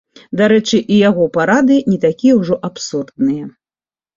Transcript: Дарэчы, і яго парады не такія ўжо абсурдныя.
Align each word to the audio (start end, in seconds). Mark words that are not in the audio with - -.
Дарэчы, 0.39 0.79
і 0.95 0.97
яго 1.09 1.27
парады 1.35 1.77
не 1.91 1.99
такія 2.09 2.33
ўжо 2.41 2.55
абсурдныя. 2.71 3.45